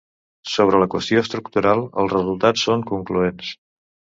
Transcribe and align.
Sobre 0.53 0.79
la 0.83 0.87
qüestió 0.93 1.21
estructural, 1.25 1.83
els 2.05 2.17
resultats 2.17 2.67
són 2.71 2.89
concloents. 2.95 3.53